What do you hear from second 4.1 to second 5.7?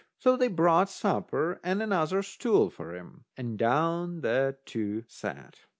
the two sat.